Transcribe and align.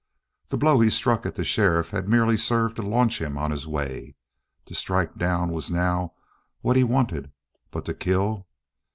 The 0.49 0.57
blow 0.57 0.79
he 0.79 0.89
struck 0.89 1.27
at 1.27 1.35
the 1.35 1.43
sheriff 1.43 1.91
had 1.91 2.09
merely 2.09 2.35
served 2.35 2.75
to 2.77 2.81
launch 2.81 3.21
him 3.21 3.37
on 3.37 3.51
his 3.51 3.67
way. 3.67 4.15
To 4.65 4.73
strike 4.73 5.13
down 5.15 5.51
was 5.51 5.69
not 5.69 5.77
now 5.77 6.13
what 6.61 6.75
he 6.75 6.83
wanted, 6.83 7.31
but 7.69 7.85
to 7.85 7.93
kill! 7.93 8.47